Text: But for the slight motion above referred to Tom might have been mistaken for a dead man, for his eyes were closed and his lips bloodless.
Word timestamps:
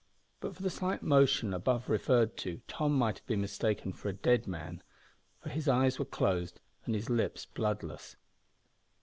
But 0.39 0.55
for 0.55 0.63
the 0.63 0.71
slight 0.71 1.03
motion 1.03 1.53
above 1.53 1.87
referred 1.87 2.35
to 2.37 2.59
Tom 2.67 2.95
might 2.97 3.19
have 3.19 3.27
been 3.27 3.39
mistaken 3.41 3.93
for 3.93 4.09
a 4.09 4.13
dead 4.13 4.47
man, 4.47 4.81
for 5.43 5.49
his 5.49 5.67
eyes 5.67 5.99
were 5.99 6.05
closed 6.05 6.59
and 6.87 6.95
his 6.95 7.07
lips 7.07 7.45
bloodless. 7.45 8.15